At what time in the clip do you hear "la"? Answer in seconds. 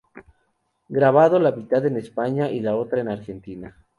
1.37-1.51, 2.59-2.75